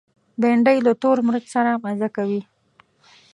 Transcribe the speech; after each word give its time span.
بېنډۍ 0.41 0.77
له 0.85 0.93
تور 1.01 1.17
مرچ 1.27 1.45
سره 1.55 1.71
مزه 1.83 2.07
لري 2.15 2.41